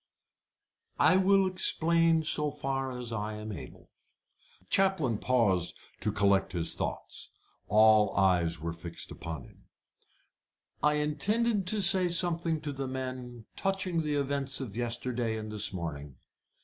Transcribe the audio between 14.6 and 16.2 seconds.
yesterday and this morning.